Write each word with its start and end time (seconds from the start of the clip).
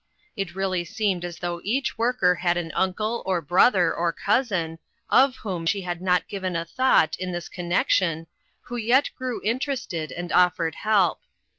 It 0.35 0.55
really 0.55 0.83
seemed 0.83 1.23
as 1.23 1.37
though 1.37 1.61
each 1.63 1.95
worker 1.95 2.33
had 2.33 2.57
an 2.57 2.71
uncle, 2.73 3.21
or 3.23 3.39
brother, 3.39 3.93
or 3.93 4.11
cousin, 4.11 4.79
of 5.11 5.35
whom 5.35 5.67
she 5.67 5.81
had 5.83 6.01
not 6.01 6.27
given 6.27 6.55
a 6.55 6.65
thought 6.65 7.15
in 7.19 7.31
this 7.33 7.47
connec 7.47 7.89
tion, 7.89 8.25
who 8.61 8.77
yet 8.77 9.11
grew 9.15 9.43
interested, 9.43 10.11
and 10.11 10.31
offered 10.31 10.73
help. 10.73 11.19